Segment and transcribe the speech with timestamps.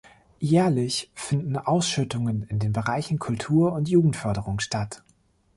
[0.39, 5.03] Jährlich finden Ausschüttungen in den Bereichen Kultur und Jugendförderung statt.